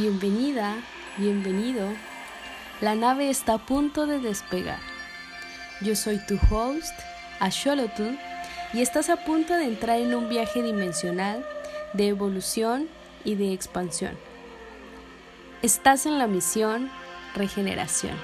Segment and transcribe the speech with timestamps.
[0.00, 0.76] Bienvenida,
[1.16, 1.88] bienvenido.
[2.80, 4.78] La nave está a punto de despegar.
[5.80, 6.94] Yo soy tu host,
[7.40, 8.16] Asholotl,
[8.72, 11.44] y estás a punto de entrar en un viaje dimensional
[11.94, 12.88] de evolución
[13.24, 14.16] y de expansión.
[15.62, 16.92] Estás en la misión
[17.34, 18.16] regeneración.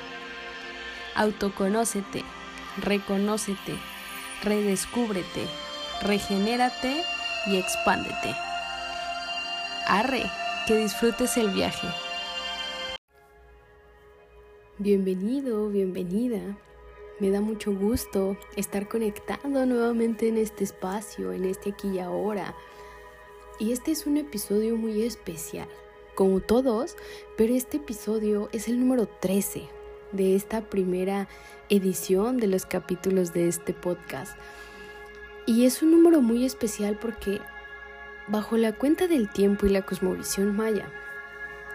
[1.16, 2.22] Autoconócete,
[2.77, 3.75] reconócete,
[4.45, 5.48] redescúbrete,
[6.02, 7.02] regenérate
[7.49, 8.32] y expándete.
[9.88, 10.30] Arre,
[10.67, 11.86] que disfrutes el viaje.
[14.79, 16.41] Bienvenido, bienvenida.
[17.21, 22.55] Me da mucho gusto estar conectado nuevamente en este espacio, en este aquí y ahora.
[23.58, 25.69] Y este es un episodio muy especial,
[26.14, 26.96] como todos,
[27.36, 29.69] pero este episodio es el número 13
[30.13, 31.29] de esta primera
[31.69, 34.36] edición de los capítulos de este podcast.
[35.47, 37.41] Y es un número muy especial porque
[38.27, 40.86] Bajo la cuenta del tiempo y la cosmovisión maya,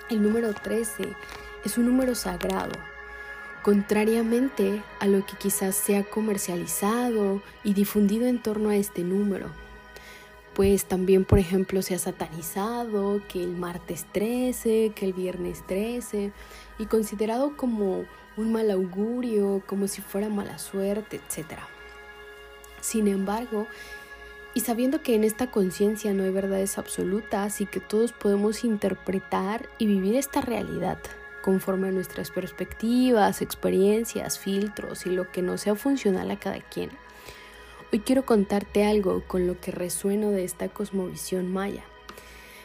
[0.09, 1.15] el número 13
[1.63, 2.71] es un número sagrado,
[3.61, 9.51] contrariamente a lo que quizás sea comercializado y difundido en torno a este número.
[10.55, 16.31] Pues también, por ejemplo, se ha satanizado que el martes 13, que el viernes 13,
[16.79, 18.05] y considerado como
[18.37, 21.59] un mal augurio, como si fuera mala suerte, etc.
[22.81, 23.67] Sin embargo,
[24.53, 29.69] y sabiendo que en esta conciencia no hay verdades absolutas y que todos podemos interpretar
[29.77, 30.99] y vivir esta realidad
[31.41, 36.89] conforme a nuestras perspectivas, experiencias, filtros y lo que no sea funcional a cada quien.
[37.91, 41.83] Hoy quiero contarte algo con lo que resueno de esta cosmovisión maya,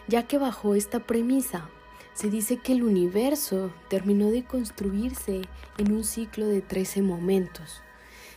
[0.06, 1.68] ya que bajo esta premisa
[2.14, 5.42] se dice que el universo terminó de construirse
[5.78, 7.82] en un ciclo de 13 momentos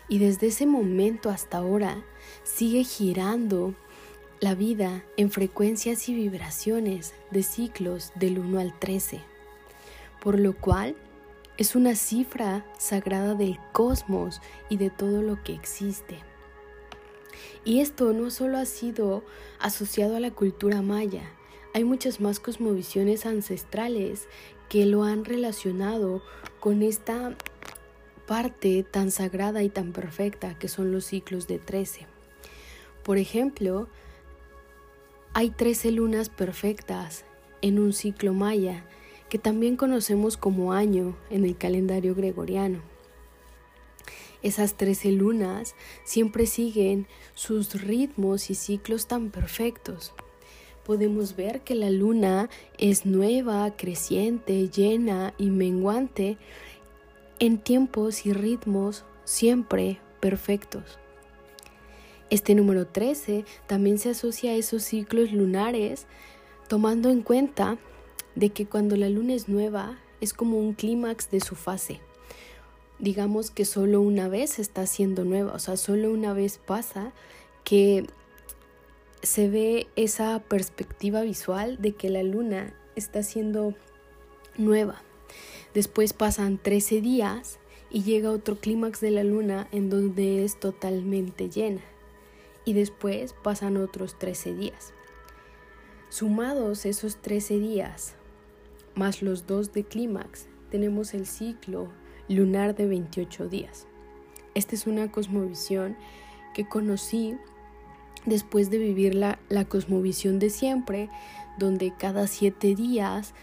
[0.10, 2.04] y desde ese momento hasta ahora
[2.44, 3.74] sigue girando
[4.40, 9.22] la vida en frecuencias y vibraciones de ciclos del 1 al 13,
[10.22, 10.96] por lo cual
[11.58, 16.20] es una cifra sagrada del cosmos y de todo lo que existe.
[17.66, 19.24] Y esto no solo ha sido
[19.60, 21.24] asociado a la cultura maya,
[21.74, 24.28] hay muchas más cosmovisiones ancestrales
[24.70, 26.24] que lo han relacionado
[26.60, 27.36] con esta
[28.26, 32.17] parte tan sagrada y tan perfecta que son los ciclos de 13.
[33.08, 33.88] Por ejemplo,
[35.34, 37.24] hay 13 lunas perfectas
[37.62, 38.84] en un ciclo maya
[39.30, 42.82] que también conocemos como año en el calendario gregoriano.
[44.44, 45.74] Esas 13 lunas
[46.04, 50.14] siempre siguen sus ritmos y ciclos tan perfectos.
[50.86, 56.38] Podemos ver que la luna es nueva, creciente, llena y menguante
[57.40, 61.00] en tiempos y ritmos siempre perfectos.
[62.30, 66.08] Este número 13 también se asocia a esos ciclos lunares,
[66.68, 67.78] tomando en cuenta
[68.36, 72.02] de que cuando la luna es nueva es como un clímax de su fase.
[73.00, 77.14] Digamos que solo una vez está siendo nueva, o sea, solo una vez pasa
[77.64, 78.06] que
[79.22, 83.74] se ve esa perspectiva visual de que la luna está siendo
[84.58, 85.02] nueva.
[85.74, 87.60] Después pasan 13 días
[87.90, 91.82] y llega otro clímax de la luna en donde es totalmente llena.
[92.68, 94.94] Y después pasan otros 13 días.
[96.10, 98.16] Sumados esos 13 días,
[98.94, 101.88] más los dos de clímax, tenemos el ciclo
[102.28, 103.88] lunar de 28 días.
[104.54, 105.96] Esta es una cosmovisión
[106.54, 107.38] que conocí
[108.26, 109.40] después de vivir la,
[109.70, 111.10] cosmovisión de siempre,
[111.58, 113.34] donde cada siete días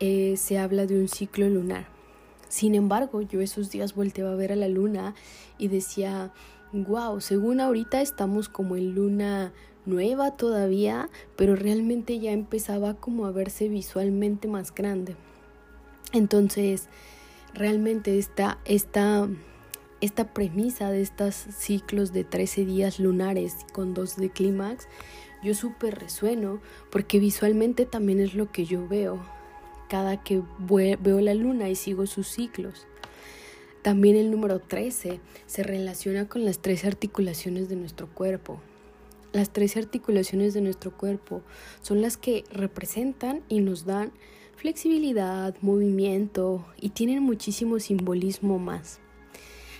[0.00, 1.86] eh, se habla de un ciclo lunar.
[2.48, 5.14] Sin embargo, yo esos días volteaba a ver a la luna
[5.56, 6.32] y decía,
[6.72, 9.52] wow, según ahorita estamos como en luna
[9.84, 15.16] nueva todavía, pero realmente ya empezaba como a verse visualmente más grande.
[16.12, 16.88] Entonces,
[17.54, 19.28] realmente esta, esta,
[20.00, 24.88] esta premisa de estos ciclos de 13 días lunares con dos de clímax,
[25.42, 26.60] yo súper resueno
[26.90, 29.20] porque visualmente también es lo que yo veo
[29.92, 32.86] cada que veo la luna y sigo sus ciclos.
[33.82, 38.60] También el número 13 se relaciona con las 13 articulaciones de nuestro cuerpo.
[39.32, 41.42] Las 13 articulaciones de nuestro cuerpo
[41.80, 44.12] son las que representan y nos dan
[44.56, 49.00] flexibilidad, movimiento y tienen muchísimo simbolismo más.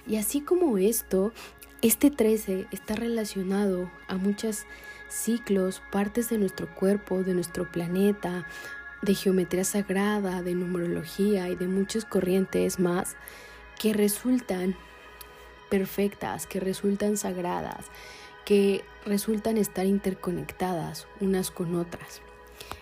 [0.08, 1.32] Y así como esto,
[1.80, 4.64] este 13 está relacionado a muchos
[5.08, 8.48] ciclos, partes de nuestro cuerpo, de nuestro planeta,
[9.02, 13.14] de geometría sagrada, de numerología y de muchas corrientes más
[13.78, 14.76] que resultan
[15.70, 17.86] perfectas, que resultan sagradas,
[18.44, 22.20] que resultan estar interconectadas unas con otras.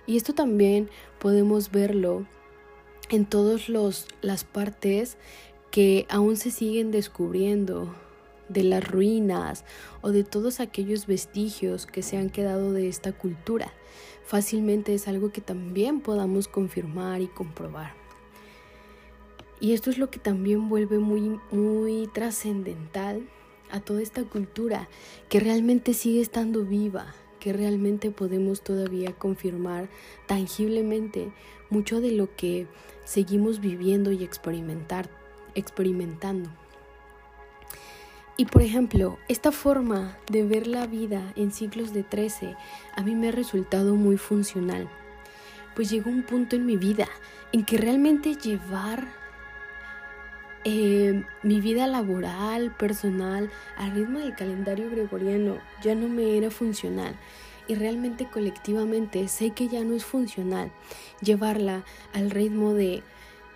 [0.06, 2.26] Y esto también podemos verlo
[3.10, 5.16] en todas las partes
[5.70, 7.94] que aún se siguen descubriendo
[8.48, 9.64] de las ruinas
[10.00, 13.72] o de todos aquellos vestigios que se han quedado de esta cultura.
[14.24, 17.99] Fácilmente es algo que también podamos confirmar y comprobar.
[19.60, 23.28] Y esto es lo que también vuelve muy, muy trascendental
[23.70, 24.88] a toda esta cultura,
[25.28, 29.88] que realmente sigue estando viva, que realmente podemos todavía confirmar
[30.26, 31.32] tangiblemente
[31.68, 32.66] mucho de lo que
[33.04, 35.10] seguimos viviendo y experimentar,
[35.54, 36.50] experimentando.
[38.36, 42.56] Y por ejemplo, esta forma de ver la vida en ciclos de 13
[42.96, 44.88] a mí me ha resultado muy funcional,
[45.76, 47.08] pues llegó un punto en mi vida
[47.52, 49.19] en que realmente llevar
[50.64, 57.16] eh, mi vida laboral, personal, al ritmo del calendario gregoriano ya no me era funcional
[57.66, 60.72] y realmente colectivamente sé que ya no es funcional
[61.22, 63.02] llevarla al ritmo de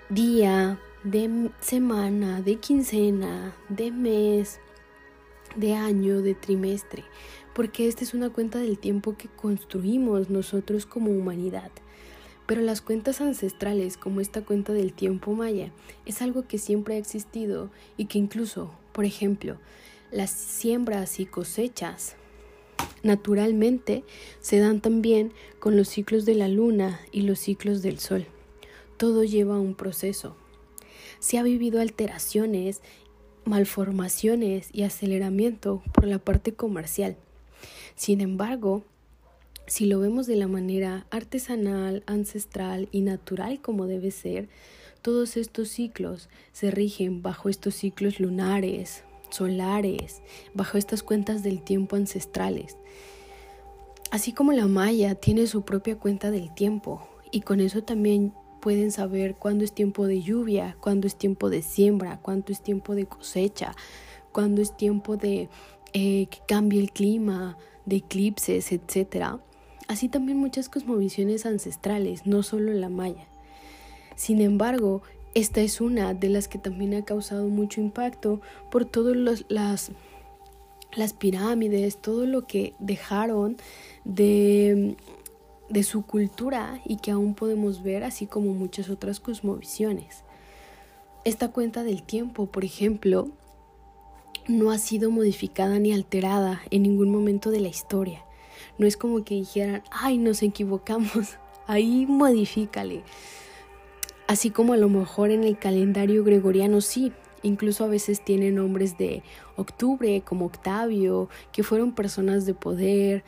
[0.08, 4.60] día, de semana, de quincena, de mes,
[5.56, 7.04] de año, de trimestre,
[7.54, 11.70] porque esta es una cuenta del tiempo que construimos nosotros como humanidad.
[12.46, 15.72] Pero las cuentas ancestrales, como esta cuenta del tiempo maya,
[16.04, 19.58] es algo que siempre ha existido y que incluso, por ejemplo,
[20.10, 22.16] las siembras y cosechas
[23.02, 24.04] naturalmente
[24.40, 28.26] se dan también con los ciclos de la luna y los ciclos del sol.
[28.96, 30.36] Todo lleva un proceso.
[31.18, 32.82] Se ha vivido alteraciones
[33.44, 37.16] malformaciones y aceleramiento por la parte comercial.
[37.94, 38.84] Sin embargo,
[39.66, 44.48] si lo vemos de la manera artesanal, ancestral y natural como debe ser,
[45.02, 50.22] todos estos ciclos se rigen bajo estos ciclos lunares, solares,
[50.54, 52.76] bajo estas cuentas del tiempo ancestrales.
[54.10, 58.92] Así como la maya tiene su propia cuenta del tiempo y con eso también pueden
[58.92, 63.06] saber cuándo es tiempo de lluvia, cuándo es tiempo de siembra, cuándo es tiempo de
[63.06, 63.74] cosecha,
[64.32, 65.48] cuándo es tiempo de
[65.92, 69.38] eh, que cambie el clima, de eclipses, etc.
[69.88, 73.26] Así también muchas cosmovisiones ancestrales, no solo la maya.
[74.16, 75.02] Sin embargo,
[75.34, 78.40] esta es una de las que también ha causado mucho impacto
[78.70, 79.90] por todas las,
[80.94, 83.56] las pirámides, todo lo que dejaron
[84.04, 84.96] de
[85.68, 90.22] de su cultura y que aún podemos ver, así como muchas otras cosmovisiones.
[91.24, 93.28] Esta cuenta del tiempo, por ejemplo,
[94.46, 98.24] no ha sido modificada ni alterada en ningún momento de la historia.
[98.78, 103.02] No es como que dijeran, ay, nos equivocamos, ahí modifícale.
[104.26, 107.12] Así como a lo mejor en el calendario gregoriano sí,
[107.42, 109.22] incluso a veces tiene nombres de
[109.56, 113.22] octubre como Octavio, que fueron personas de poder,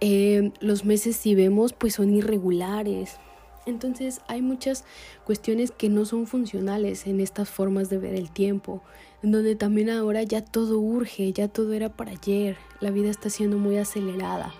[0.00, 3.18] eh, los meses si vemos pues son irregulares.
[3.66, 4.84] Entonces hay muchas
[5.24, 8.82] cuestiones que no son funcionales en estas formas de ver el tiempo,
[9.22, 13.28] en donde también ahora ya todo urge, ya todo era para ayer, la vida está
[13.28, 14.54] siendo muy acelerada,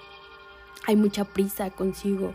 [0.86, 2.34] hay mucha prisa consigo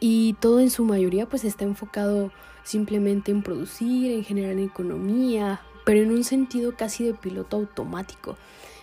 [0.00, 2.30] y todo en su mayoría pues está enfocado
[2.64, 8.36] simplemente en producir, en generar economía, pero en un sentido casi de piloto automático.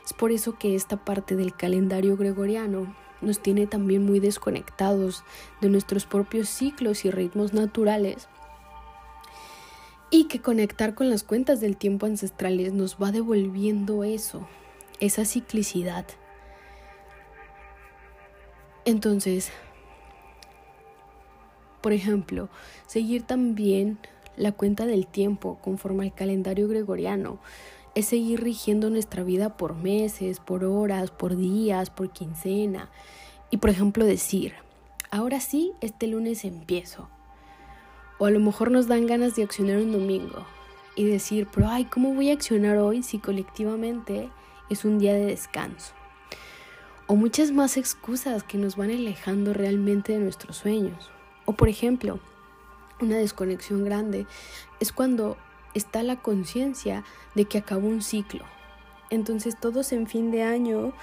[0.05, 5.24] Es por eso que esta parte del calendario gregoriano nos tiene también muy desconectados
[5.62, 8.27] de nuestros propios ciclos y ritmos naturales
[10.12, 14.48] y que conectar con las cuentas del tiempo ancestrales nos va devolviendo eso,
[15.00, 16.05] esa ciclicidad.
[18.86, 19.51] Entonces,
[21.82, 22.50] por ejemplo,
[22.86, 23.98] seguir también
[24.38, 27.39] la cuenta del tiempo conforme al calendario gregoriano
[27.96, 32.89] es seguir rigiendo nuestra vida por meses, por horas, por días, por quincena.
[33.50, 34.54] Y por ejemplo decir,
[35.12, 37.08] ahora sí, este lunes empiezo.
[38.20, 40.46] O a lo mejor nos dan ganas de accionar un domingo
[40.96, 44.30] y decir, pero ay, ¿cómo voy a accionar hoy si colectivamente
[44.70, 45.94] es un día de descanso?
[47.07, 51.12] O muchas más excusas que nos van alejando realmente de nuestros sueños.
[51.45, 52.19] O por ejemplo,
[53.00, 54.25] una desconexión grande
[54.79, 55.38] es cuando
[55.75, 57.03] está la conciencia
[57.35, 58.45] de que acabó un ciclo.
[59.09, 60.93] Entonces todos en fin de año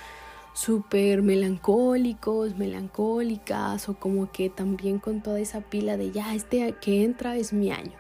[0.54, 7.04] súper melancólicos, melancólicas o como que también con toda esa pila de ya este que
[7.04, 7.96] entra es mi año.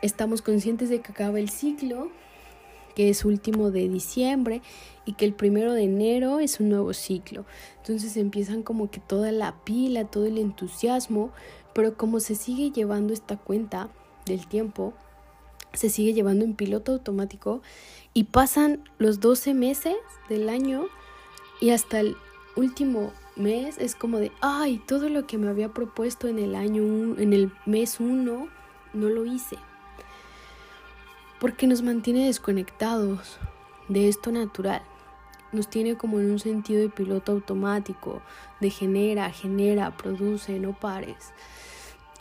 [0.00, 2.10] Estamos conscientes de que acaba el ciclo,
[2.94, 4.62] que es último de diciembre
[5.04, 7.44] y que el primero de enero es un nuevo ciclo.
[7.78, 11.30] Entonces empiezan como que toda la pila, todo el entusiasmo,
[11.74, 13.90] pero como se sigue llevando esta cuenta
[14.26, 14.94] del tiempo,
[15.72, 17.60] se sigue llevando en piloto automático
[18.14, 19.96] y pasan los 12 meses
[20.28, 20.86] del año
[21.60, 22.16] y hasta el
[22.56, 26.82] último mes es como de, ay, todo lo que me había propuesto en el año,
[27.18, 28.48] en el mes 1
[28.94, 29.56] no lo hice.
[31.44, 33.36] Porque nos mantiene desconectados
[33.88, 34.80] de esto natural.
[35.52, 38.22] Nos tiene como en un sentido de piloto automático,
[38.62, 41.34] de genera, genera, produce, no pares.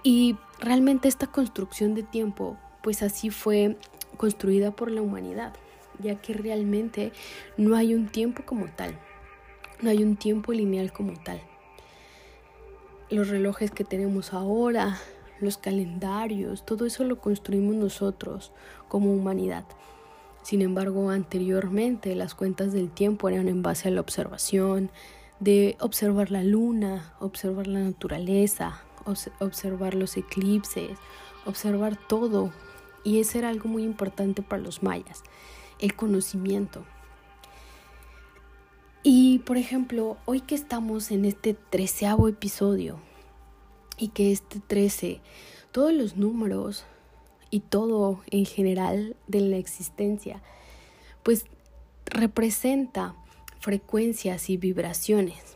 [0.03, 3.77] Y realmente esta construcción de tiempo, pues así fue
[4.18, 5.53] construida por la humanidad,
[6.00, 7.13] ya que realmente
[7.56, 9.00] no hay un tiempo como tal,
[9.82, 11.39] no hay un tiempo lineal como tal.
[13.10, 15.00] Los relojes que tenemos ahora,
[15.44, 18.52] los calendarios, todo eso lo construimos nosotros
[18.88, 19.66] como humanidad.
[20.44, 24.92] Sin embargo, anteriormente las cuentas del tiempo eran en base a la observación,
[25.40, 28.82] de observar la luna, observar la naturaleza,
[29.40, 30.98] observar los eclipses,
[31.46, 32.52] observar todo.
[33.04, 35.24] Y eso era algo muy importante para los mayas,
[35.80, 36.86] el conocimiento.
[39.02, 43.00] Y por ejemplo, hoy que estamos en este treceavo episodio
[43.98, 45.22] y que este trece,
[45.72, 46.86] todos los números
[47.50, 50.42] y todo en general de la existencia,
[51.24, 51.46] pues
[52.06, 53.16] representa
[53.60, 55.56] frecuencias y vibraciones.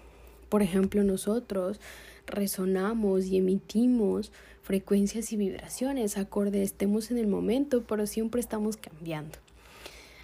[0.49, 1.79] Por ejemplo, nosotros
[2.25, 9.37] resonamos y emitimos frecuencias y vibraciones acorde estemos en el momento, pero siempre estamos cambiando.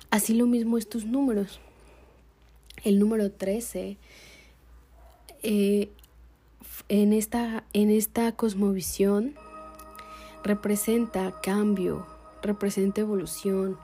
[0.09, 1.59] Así lo mismo estos números.
[2.83, 3.97] El número 13
[5.43, 5.89] eh,
[6.89, 9.35] en, esta, en esta cosmovisión
[10.43, 12.05] representa cambio,
[12.41, 13.77] representa evolución,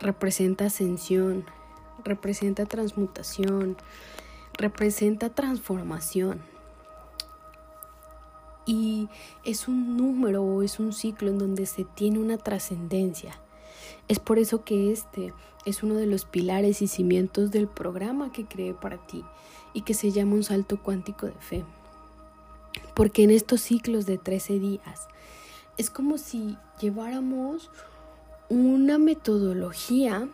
[0.00, 1.44] representa ascensión,
[2.04, 3.76] representa transmutación,
[4.54, 6.40] representa transformación.
[8.66, 9.08] Y
[9.44, 13.40] es un número o es un ciclo en donde se tiene una trascendencia.
[14.08, 15.32] Es por eso que este
[15.64, 19.24] es uno de los pilares y cimientos del programa que creé para ti
[19.72, 21.64] y que se llama un salto cuántico de fe.
[22.94, 25.08] Porque en estos ciclos de 13 días
[25.76, 27.70] es como si lleváramos
[28.48, 30.28] una metodología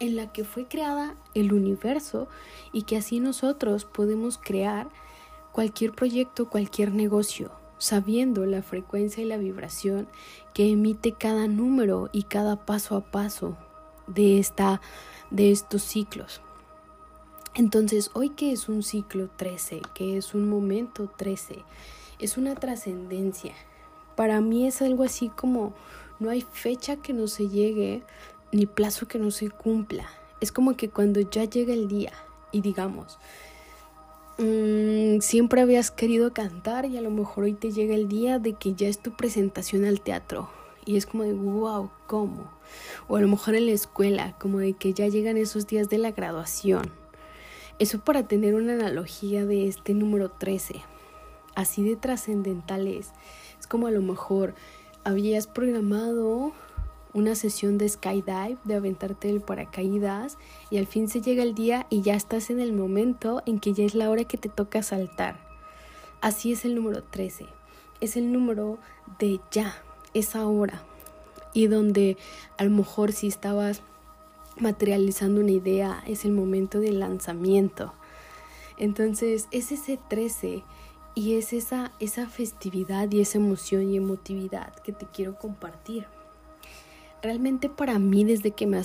[0.00, 2.28] en la que fue creada el universo
[2.72, 4.88] y que así nosotros podemos crear
[5.52, 10.08] cualquier proyecto, cualquier negocio, sabiendo la frecuencia y la vibración
[10.52, 13.56] que emite cada número y cada paso a paso
[14.06, 14.80] de esta
[15.30, 16.40] de estos ciclos.
[17.54, 21.58] Entonces, hoy que es un ciclo 13, que es un momento 13,
[22.18, 23.54] es una trascendencia,
[24.16, 25.72] para mí es algo así como
[26.20, 28.02] no hay fecha que no se llegue
[28.52, 30.08] ni plazo que no se cumpla.
[30.40, 32.12] Es como que cuando ya llega el día
[32.52, 33.18] y digamos,
[34.38, 38.54] mm, siempre habías querido cantar y a lo mejor hoy te llega el día de
[38.54, 40.48] que ya es tu presentación al teatro.
[40.86, 42.50] Y es como de, wow, ¿cómo?
[43.08, 45.98] O a lo mejor en la escuela, como de que ya llegan esos días de
[45.98, 47.03] la graduación.
[47.78, 50.76] Eso para tener una analogía de este número 13.
[51.56, 53.10] Así de trascendental es.
[53.58, 54.54] Es como a lo mejor
[55.02, 56.52] habías programado
[57.14, 60.38] una sesión de skydive, de aventarte el paracaídas
[60.70, 63.72] y al fin se llega el día y ya estás en el momento en que
[63.72, 65.38] ya es la hora que te toca saltar.
[66.20, 67.46] Así es el número 13.
[68.00, 68.78] Es el número
[69.18, 69.74] de ya,
[70.12, 70.82] esa hora.
[71.52, 72.16] Y donde
[72.56, 73.82] a lo mejor si estabas
[74.56, 77.92] materializando una idea, es el momento del lanzamiento.
[78.78, 80.62] Entonces es ese 13
[81.14, 86.06] y es esa, esa festividad y esa emoción y emotividad que te quiero compartir.
[87.22, 88.82] Realmente para mí desde que me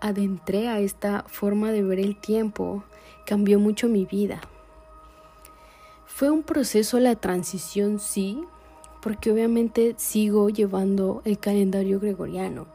[0.00, 2.84] adentré a esta forma de ver el tiempo,
[3.24, 4.40] cambió mucho mi vida.
[6.04, 8.42] Fue un proceso la transición, sí,
[9.00, 12.66] porque obviamente sigo llevando el calendario gregoriano,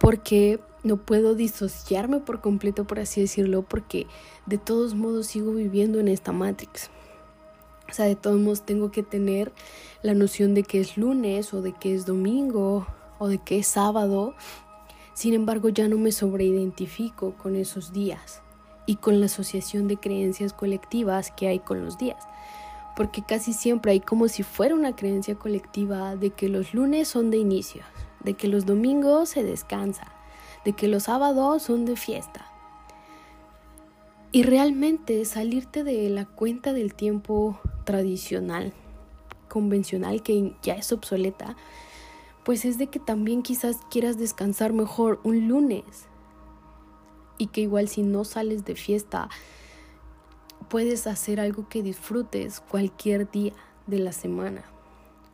[0.00, 4.06] porque no puedo disociarme por completo, por así decirlo, porque
[4.46, 6.90] de todos modos sigo viviendo en esta Matrix.
[7.88, 9.52] O sea, de todos modos tengo que tener
[10.02, 12.86] la noción de que es lunes o de que es domingo
[13.18, 14.34] o de que es sábado.
[15.12, 18.40] Sin embargo, ya no me sobreidentifico con esos días
[18.86, 22.24] y con la asociación de creencias colectivas que hay con los días.
[22.96, 27.30] Porque casi siempre hay como si fuera una creencia colectiva de que los lunes son
[27.30, 27.82] de inicio,
[28.24, 30.12] de que los domingos se descansa,
[30.64, 32.46] de que los sábados son de fiesta.
[34.32, 38.72] Y realmente salirte de la cuenta del tiempo tradicional,
[39.48, 41.56] convencional, que ya es obsoleta,
[42.44, 45.84] pues es de que también quizás quieras descansar mejor un lunes
[47.38, 49.28] y que igual si no sales de fiesta,
[50.68, 53.54] puedes hacer algo que disfrutes cualquier día
[53.86, 54.62] de la semana.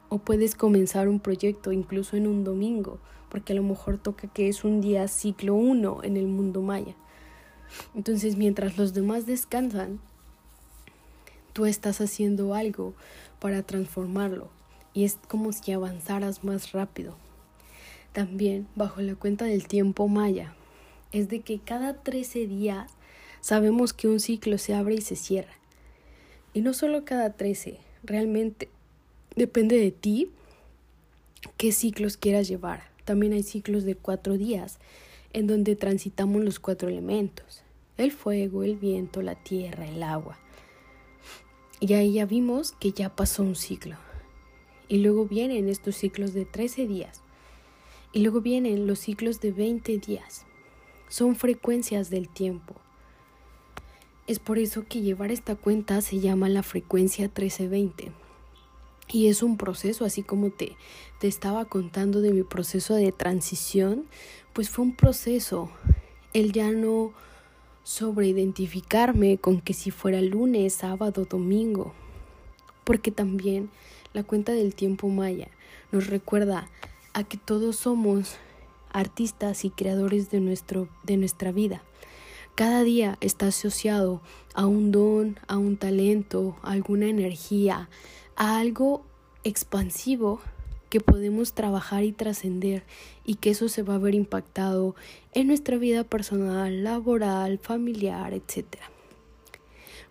[0.08, 2.98] O puedes comenzar un proyecto incluso en un domingo,
[3.28, 6.94] porque a lo mejor toca que es un día ciclo 1 en el mundo maya.
[7.94, 9.98] Entonces mientras los demás descansan,
[11.52, 12.94] tú estás haciendo algo
[13.40, 14.48] para transformarlo
[14.94, 17.16] y es como si avanzaras más rápido.
[18.12, 20.54] También bajo la cuenta del tiempo maya,
[21.12, 22.92] es de que cada 13 días
[23.40, 25.52] sabemos que un ciclo se abre y se cierra.
[26.54, 28.70] Y no solo cada 13, realmente
[29.36, 30.30] depende de ti
[31.56, 32.90] qué ciclos quieras llevar.
[33.04, 34.78] También hay ciclos de cuatro días
[35.32, 37.62] en donde transitamos los cuatro elementos,
[37.98, 40.38] el fuego, el viento, la tierra, el agua.
[41.78, 43.96] Y ahí ya vimos que ya pasó un ciclo.
[44.88, 47.20] Y luego vienen estos ciclos de 13 días.
[48.12, 50.46] Y luego vienen los ciclos de 20 días.
[51.08, 52.76] Son frecuencias del tiempo.
[54.26, 58.25] Es por eso que llevar esta cuenta se llama la frecuencia 1320.
[59.08, 60.76] Y es un proceso, así como te,
[61.20, 64.04] te estaba contando de mi proceso de transición,
[64.52, 65.70] pues fue un proceso.
[66.32, 67.12] El ya no
[67.84, 71.94] sobreidentificarme con que si fuera lunes, sábado, domingo.
[72.84, 73.70] Porque también
[74.12, 75.48] la cuenta del tiempo maya
[75.92, 76.68] nos recuerda
[77.12, 78.36] a que todos somos
[78.92, 81.82] artistas y creadores de, nuestro, de nuestra vida.
[82.54, 84.20] Cada día está asociado
[84.54, 87.88] a un don, a un talento, a alguna energía,
[88.36, 89.04] a algo
[89.44, 90.40] expansivo
[90.88, 92.84] que podemos trabajar y trascender
[93.24, 94.94] y que eso se va a ver impactado
[95.32, 98.66] en nuestra vida personal, laboral, familiar, etc.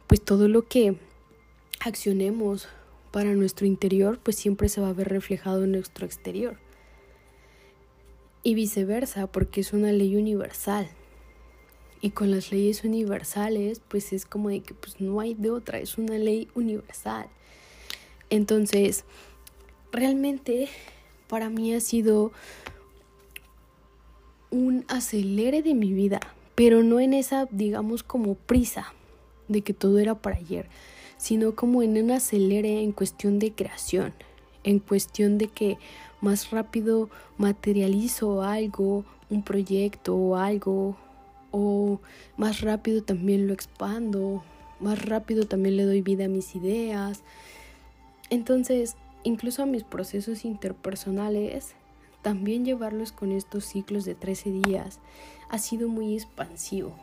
[0.07, 0.97] Pues todo lo que
[1.79, 2.67] accionemos
[3.11, 6.57] para nuestro interior, pues siempre se va a ver reflejado en nuestro exterior.
[8.43, 10.89] Y viceversa, porque es una ley universal.
[12.01, 15.79] Y con las leyes universales, pues es como de que pues no hay de otra,
[15.79, 17.29] es una ley universal.
[18.29, 19.05] Entonces,
[19.91, 20.69] realmente
[21.27, 22.31] para mí ha sido
[24.51, 26.19] un acelere de mi vida,
[26.55, 28.93] pero no en esa, digamos, como prisa
[29.47, 30.67] de que todo era para ayer,
[31.17, 34.13] sino como en un acelere en cuestión de creación,
[34.63, 35.77] en cuestión de que
[36.21, 40.95] más rápido materializo algo, un proyecto o algo,
[41.51, 41.99] o
[42.37, 44.43] más rápido también lo expando,
[44.79, 47.23] más rápido también le doy vida a mis ideas.
[48.35, 51.73] Entonces, incluso a mis procesos interpersonales,
[52.21, 54.99] también llevarlos con estos ciclos de 13 días
[55.47, 56.93] ha sido muy expansivo.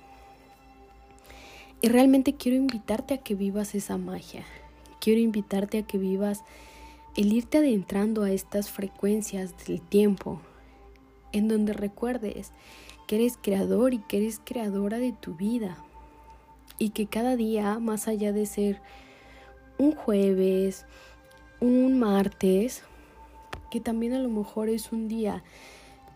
[1.80, 4.44] Y realmente quiero invitarte a que vivas esa magia.
[5.00, 6.44] Quiero invitarte a que vivas
[7.16, 10.38] el irte adentrando a estas frecuencias del tiempo,
[11.32, 12.52] en donde recuerdes
[13.06, 15.78] que eres creador y que eres creadora de tu vida.
[16.78, 18.82] Y que cada día, más allá de ser
[19.78, 20.84] un jueves,
[21.62, 22.82] un martes,
[23.70, 25.42] que también a lo mejor es un día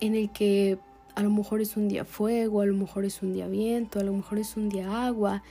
[0.00, 0.78] en el que
[1.14, 4.02] a lo mejor es un día fuego, a lo mejor es un día viento, a
[4.02, 5.42] lo mejor es un día agua,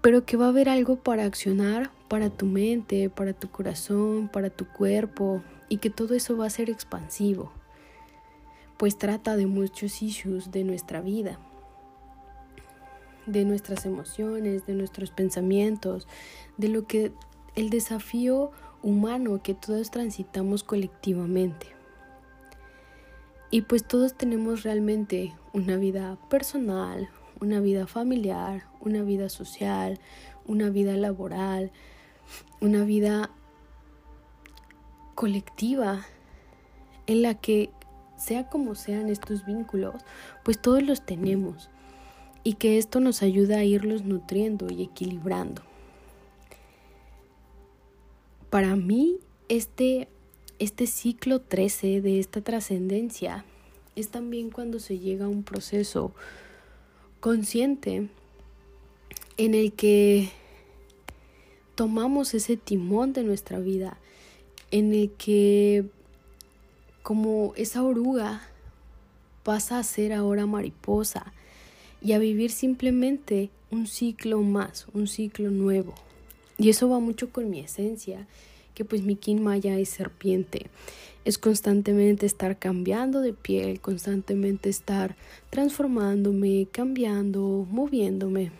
[0.00, 4.50] pero que va a haber algo para accionar para tu mente, para tu corazón, para
[4.50, 7.52] tu cuerpo y que todo eso va a ser expansivo,
[8.76, 11.38] pues trata de muchos issues de nuestra vida,
[13.26, 16.08] de nuestras emociones, de nuestros pensamientos,
[16.58, 17.12] de lo que
[17.54, 18.50] el desafío
[18.82, 21.68] humano que todos transitamos colectivamente.
[23.50, 30.00] Y pues todos tenemos realmente una vida personal, una vida familiar, una vida social,
[30.46, 31.70] una vida laboral,
[32.60, 33.30] una vida
[35.14, 36.06] colectiva
[37.06, 37.70] en la que
[38.16, 39.96] sea como sean estos vínculos,
[40.44, 41.68] pues todos los tenemos
[42.44, 45.62] y que esto nos ayuda a irlos nutriendo y equilibrando
[48.52, 49.16] para mí
[49.48, 50.08] este,
[50.58, 53.46] este ciclo 13 de esta trascendencia
[53.96, 56.12] es también cuando se llega a un proceso
[57.20, 58.10] consciente
[59.38, 60.28] en el que
[61.76, 63.96] tomamos ese timón de nuestra vida,
[64.70, 65.86] en el que
[67.02, 68.42] como esa oruga
[69.44, 71.32] pasa a ser ahora mariposa
[72.02, 75.94] y a vivir simplemente un ciclo más, un ciclo nuevo.
[76.58, 78.26] Y eso va mucho con mi esencia,
[78.74, 80.70] que pues mi kin maya es serpiente.
[81.24, 85.16] Es constantemente estar cambiando de piel, constantemente estar
[85.50, 88.50] transformándome, cambiando, moviéndome.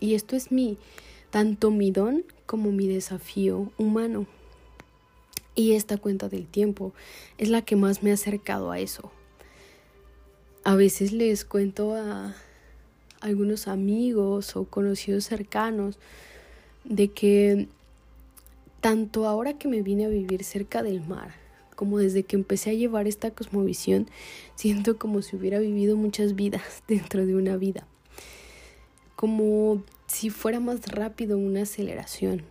[0.00, 0.76] Y esto es mi,
[1.30, 4.26] tanto mi don como mi desafío humano.
[5.54, 6.92] Y esta cuenta del tiempo
[7.38, 9.12] es la que más me ha acercado a eso.
[10.64, 12.34] A veces les cuento a
[13.20, 15.98] algunos amigos o conocidos cercanos
[16.84, 17.68] de que
[18.80, 21.34] tanto ahora que me vine a vivir cerca del mar,
[21.74, 24.08] como desde que empecé a llevar esta cosmovisión,
[24.54, 27.86] siento como si hubiera vivido muchas vidas dentro de una vida.
[29.16, 32.42] Como si fuera más rápido una aceleración,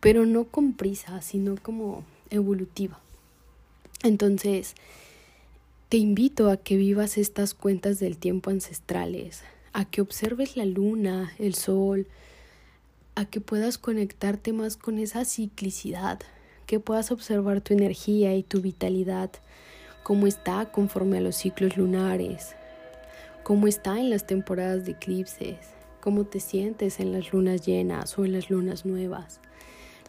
[0.00, 3.00] pero no con prisa, sino como evolutiva.
[4.02, 4.74] Entonces,
[5.88, 11.32] te invito a que vivas estas cuentas del tiempo ancestrales, a que observes la luna,
[11.38, 12.06] el sol,
[13.16, 16.20] a que puedas conectarte más con esa ciclicidad,
[16.66, 19.30] que puedas observar tu energía y tu vitalidad,
[20.02, 22.54] cómo está conforme a los ciclos lunares,
[23.42, 25.56] cómo está en las temporadas de eclipses,
[26.02, 29.40] cómo te sientes en las lunas llenas o en las lunas nuevas,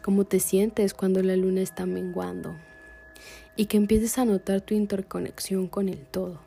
[0.02, 2.56] cómo te sientes cuando la luna está menguando
[3.56, 6.40] y que empieces a notar tu interconexión con el todo.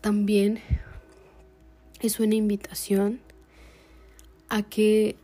[0.00, 0.60] También
[2.00, 3.20] es una invitación
[4.48, 5.16] a que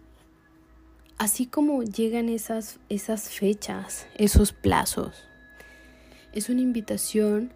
[1.19, 5.25] así como llegan esas, esas fechas, esos plazos,
[6.33, 7.53] es una invitación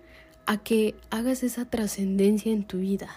[0.46, 3.10] a que hagas esa trascendencia en tu vida,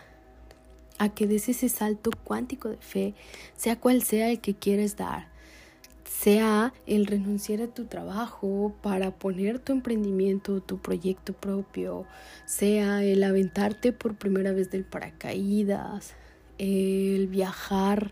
[0.98, 3.14] a que des ese salto cuántico de fe,
[3.56, 5.29] sea cual sea el que quieres dar,
[6.10, 12.06] sea el renunciar a tu trabajo para poner tu emprendimiento, tu proyecto propio,
[12.46, 16.16] sea el aventarte por primera vez del paracaídas,
[16.58, 18.12] el viajar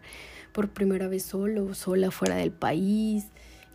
[0.54, 3.26] por primera vez solo o sola fuera del país,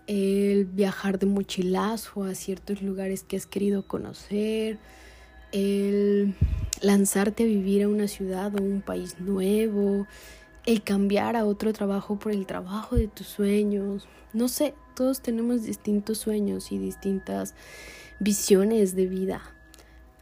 [0.06, 4.78] el viajar de mochilazo a ciertos lugares que has querido conocer,
[5.50, 6.35] el
[6.80, 10.06] lanzarte a vivir a una ciudad o un país nuevo,
[10.64, 14.07] el cambiar a otro trabajo por el trabajo de tus sueños.
[14.33, 17.55] No sé, todos tenemos distintos sueños y distintas
[18.20, 19.42] visiones de vida,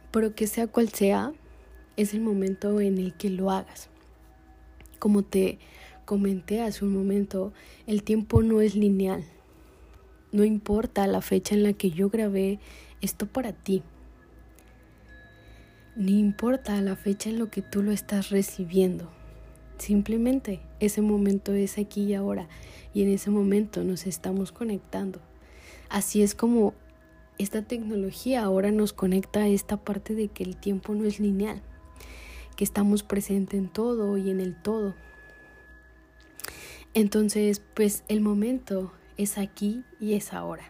[0.09, 1.31] pero que sea cual sea,
[1.95, 3.89] es el momento en el que lo hagas.
[4.97, 5.59] Como te
[6.05, 7.53] comenté hace un momento,
[7.85, 9.23] el tiempo no es lineal.
[10.31, 12.59] No importa la fecha en la que yo grabé
[13.01, 13.83] esto para ti.
[15.95, 19.11] Ni importa la fecha en la que tú lo estás recibiendo
[19.81, 22.47] Simplemente ese momento es aquí y ahora
[22.93, 25.19] y en ese momento nos estamos conectando.
[25.89, 26.75] Así es como
[27.39, 31.63] esta tecnología ahora nos conecta a esta parte de que el tiempo no es lineal,
[32.55, 34.93] que estamos presentes en todo y en el todo.
[36.93, 40.69] Entonces, pues el momento es aquí y es ahora.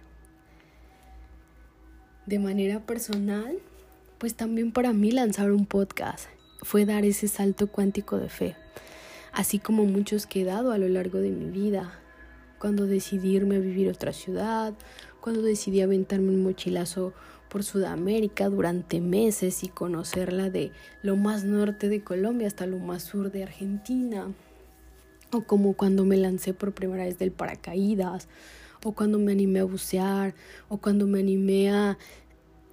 [2.25, 3.57] De manera personal,
[4.19, 6.29] pues también para mí lanzar un podcast
[6.61, 8.55] fue dar ese salto cuántico de fe
[9.31, 11.99] así como muchos que he dado a lo largo de mi vida.
[12.59, 14.73] Cuando decidí irme a vivir a otra ciudad,
[15.19, 17.13] cuando decidí aventarme un mochilazo
[17.49, 23.03] por Sudamérica durante meses y conocerla de lo más norte de Colombia hasta lo más
[23.03, 24.31] sur de Argentina,
[25.31, 28.29] o como cuando me lancé por primera vez del paracaídas,
[28.83, 30.33] o cuando me animé a bucear,
[30.69, 31.97] o cuando me animé a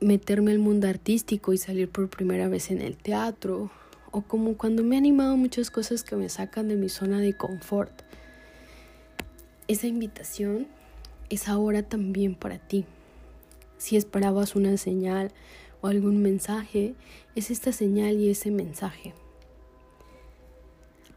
[0.01, 3.71] meterme al mundo artístico y salir por primera vez en el teatro,
[4.11, 7.37] o como cuando me he animado muchas cosas que me sacan de mi zona de
[7.37, 8.03] confort.
[9.67, 10.67] Esa invitación
[11.29, 12.85] es ahora también para ti.
[13.77, 15.31] Si esperabas una señal
[15.81, 16.95] o algún mensaje,
[17.35, 19.15] es esta señal y ese mensaje.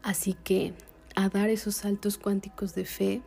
[0.02, 0.74] Así que
[1.14, 3.22] a dar esos saltos cuánticos de fe,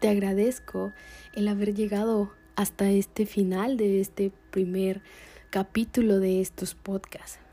[0.00, 0.92] te agradezco
[1.34, 5.02] el haber llegado hasta este final de este primer
[5.50, 7.43] capítulo de estos podcasts.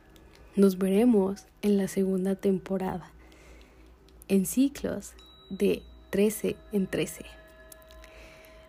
[0.56, 3.10] Nos veremos en la segunda temporada,
[4.28, 5.14] en ciclos
[5.50, 7.24] de 13 en 13.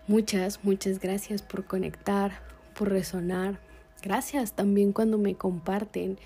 [0.07, 2.41] Muchas, muchas gracias por conectar,
[2.79, 3.59] por resonar.
[4.01, 6.19] Gracias también cuando me comparten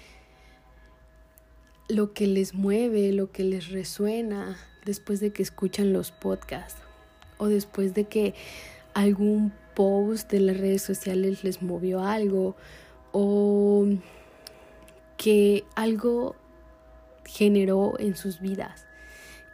[1.88, 6.80] lo que les mueve, lo que les resuena después de que escuchan los podcasts
[7.38, 8.34] o después de que
[8.92, 12.56] algún post de las redes sociales les movió algo
[13.12, 13.86] o
[15.16, 16.36] que algo
[17.24, 18.86] generó en sus vidas.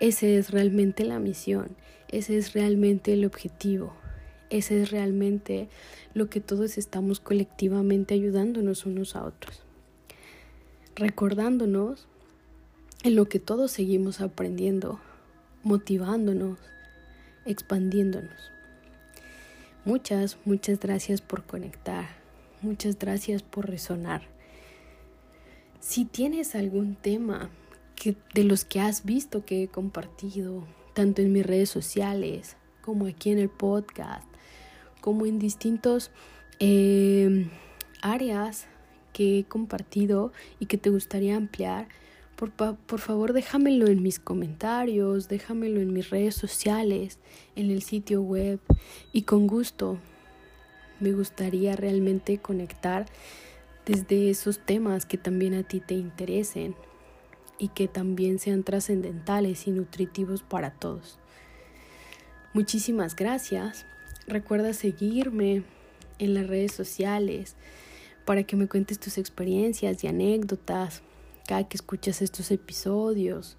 [0.00, 1.76] Ese es realmente la misión,
[2.08, 3.94] ese es realmente el objetivo,
[4.50, 5.68] ese es realmente
[6.12, 9.62] lo que todos estamos colectivamente ayudándonos unos a otros,
[10.96, 12.08] recordándonos
[13.04, 15.00] en lo que todos seguimos aprendiendo,
[15.62, 16.58] motivándonos,
[17.46, 18.50] expandiéndonos.
[19.84, 22.06] Muchas, muchas gracias por conectar,
[22.60, 24.31] muchas gracias por resonar.
[25.82, 27.50] Si tienes algún tema
[27.96, 30.64] que, de los que has visto que he compartido,
[30.94, 34.24] tanto en mis redes sociales como aquí en el podcast,
[35.00, 36.12] como en distintos
[36.60, 37.50] em,
[38.00, 38.68] áreas
[39.12, 41.88] que he compartido y que te gustaría ampliar,
[42.36, 47.18] por, por, favor déjamelo en mis comentarios, déjamelo en mis redes sociales,
[47.56, 48.60] en el sitio web.
[49.12, 49.98] Y con gusto
[51.00, 53.06] me gustaría realmente conectar
[53.86, 56.74] desde esos temas que también a ti te interesen
[57.58, 61.18] y que también sean trascendentales y nutritivos para todos.
[62.54, 63.86] Muchísimas gracias.
[64.26, 65.62] Recuerda seguirme
[66.18, 67.56] en las redes sociales
[68.24, 71.02] para que me cuentes tus experiencias y anécdotas
[71.46, 73.56] cada que escuchas estos episodios.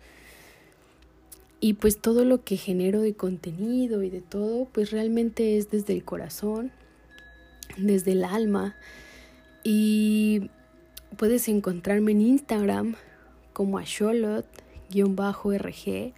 [1.59, 5.93] Y pues todo lo que genero de contenido y de todo, pues realmente es desde
[5.93, 6.71] el corazón,
[7.77, 8.75] desde el alma.
[9.63, 10.49] Y
[11.17, 12.95] puedes encontrarme en Instagram
[13.53, 16.13] como a rg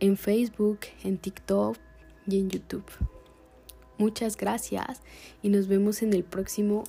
[0.00, 1.76] en Facebook, en TikTok
[2.26, 2.84] y en YouTube.
[3.96, 5.02] Muchas gracias
[5.42, 6.84] y nos vemos en el próximo